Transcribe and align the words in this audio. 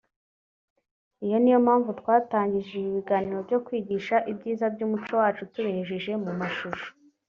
Iyo 1.25 1.37
niyo 1.39 1.59
mpanvu 1.65 1.89
twatangije 1.99 2.73
ibi 2.79 2.91
biganiro 2.97 3.39
byo 3.47 3.59
kwigisha 3.65 4.15
ibyiza 4.31 4.65
by’umuco 4.73 5.13
wacu 5.21 5.43
tubinyujije 5.51 6.11
mu 6.23 6.31
mashusho” 6.39 6.87